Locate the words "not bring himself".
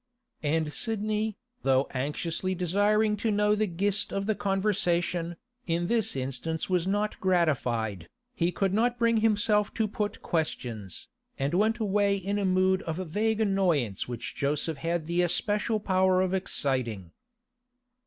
8.73-9.71